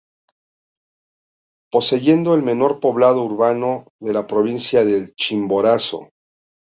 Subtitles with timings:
[1.71, 6.09] Poseyendo el menor poblado urbano de la provincia del Chimborazo.